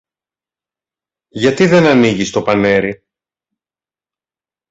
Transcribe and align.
Γιατί 1.27 1.65
δεν 1.67 1.85
ανοίγεις 1.85 2.31
το 2.31 2.41
πανέρι; 2.41 3.03